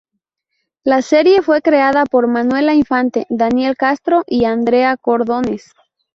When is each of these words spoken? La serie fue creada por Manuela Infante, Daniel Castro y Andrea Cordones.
La 0.83 1.03
serie 1.03 1.43
fue 1.43 1.61
creada 1.61 2.05
por 2.07 2.25
Manuela 2.27 2.73
Infante, 2.73 3.27
Daniel 3.29 3.77
Castro 3.77 4.23
y 4.25 4.45
Andrea 4.45 4.97
Cordones. 4.97 5.73